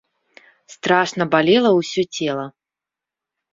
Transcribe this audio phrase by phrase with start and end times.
[0.75, 2.45] Страшна балела ўсё цела.